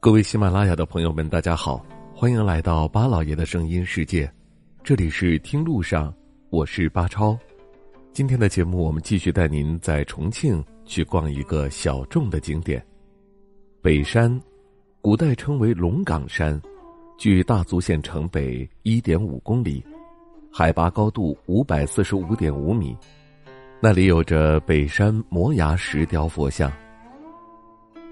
[0.00, 4.32] 各位喜马拉雅的朋友们，大家好，欢迎来到巴老爷的声音世界，
[4.84, 6.14] 这里是听路上，
[6.50, 7.36] 我是巴超。
[8.12, 12.80] 今天的节目，我们继续带您在重庆去逛一个小众的景点——
[13.82, 14.40] 北山，
[15.00, 16.62] 古代称为龙岗山，
[17.18, 19.84] 距大足县城北一点五公里，
[20.52, 22.96] 海拔高度五百四十五点五米，
[23.80, 26.72] 那里有着北山摩崖石雕佛像。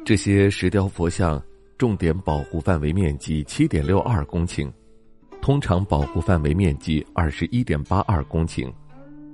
[0.04, 1.40] 这些石雕佛像。
[1.78, 4.72] 重点保护范围面积七点六二公顷，
[5.42, 8.72] 通常保护范围面积二十一点八二公顷，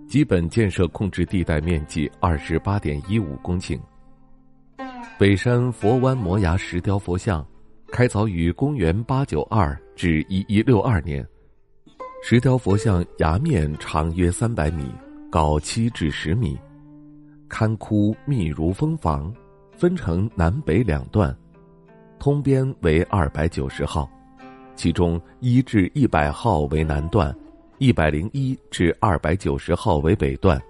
[0.08, 3.78] 基本建设控制地带面积二十八点一五公顷。
[5.18, 7.46] 北山佛湾摩崖石雕佛像，
[7.92, 11.24] 开凿于公元八九二至一一六二年。
[12.24, 14.92] 石雕佛像崖面长约三百米，
[15.30, 16.58] 高七至十米，
[17.48, 19.32] 龛窟密如蜂房，
[19.76, 21.36] 分成南北两段。
[22.22, 24.08] 通边为二百九十号，
[24.76, 27.34] 其中一至一百号为南段，
[27.78, 30.62] 一百零一至二百九十号为北段。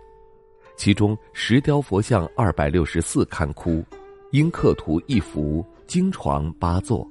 [0.77, 3.85] 其中石雕佛像二百六十四龛窟，
[4.31, 7.07] 因刻图一幅，经床八座，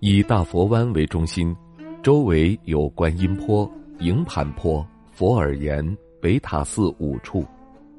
[0.00, 1.56] 以大佛湾为中心，
[2.02, 7.46] 周围有观音坡、营盘坡、佛耳岩、北塔寺五处，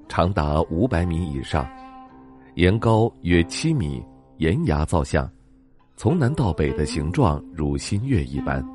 [0.10, 1.66] 长达五百米以上，
[2.56, 4.04] 岩高约七米，
[4.40, 5.26] 岩崖造像。
[5.96, 8.66] 从南到北的形状如新月一般，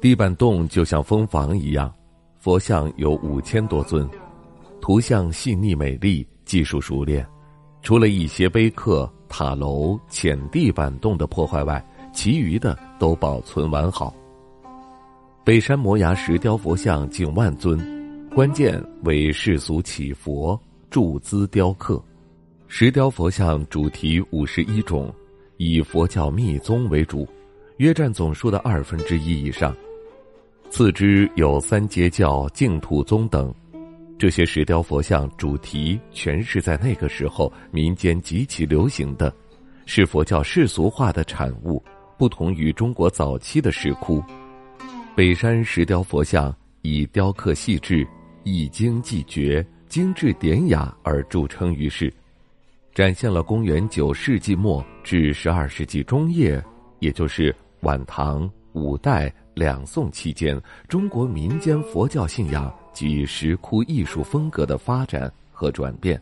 [0.00, 1.92] 地板洞就像蜂房一样，
[2.38, 4.08] 佛像有五千多尊，
[4.80, 7.26] 图像细腻美丽，技术熟练。
[7.82, 14.14] 除了一些碑刻、塔楼、浅地板洞的破坏外，其余的都保存完好。
[15.44, 17.78] 北山摩崖石雕佛像近万尊，
[18.34, 22.02] 关键为世俗祈佛铸资雕刻。
[22.68, 25.12] 石雕佛像主题五十一种。
[25.58, 27.28] 以佛教密宗为主，
[27.78, 29.76] 约占总数的二分之一以上。
[30.70, 33.52] 次之有三阶教、净土宗等。
[34.16, 39.34] 这些石雕佛像主题全是在那个时候民间极其流行的，
[39.84, 41.82] 是佛教世俗化的产物，
[42.16, 44.22] 不同于中国早期的石窟。
[45.16, 48.06] 北山石雕佛像以雕刻细致、
[48.44, 52.12] 一精既绝、精致典雅而著称于世。
[52.98, 56.60] 展现了公元九世纪末至十二世纪中叶，
[56.98, 66.20] 也就是晚唐、五代、两宋期间，中国民间佛教信仰及石窟艺术风格的发展和转变。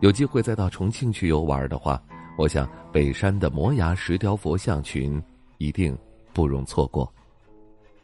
[0.00, 2.02] 有机会再到重庆去游玩的话，
[2.38, 5.22] 我想北山的摩崖石雕佛像群
[5.58, 5.94] 一定
[6.32, 7.12] 不容错过。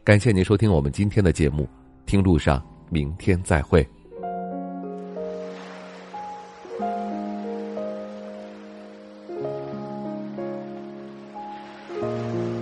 [0.04, 1.66] 感谢您收听我们今天的节目，
[2.04, 3.88] 听路上，明天再会。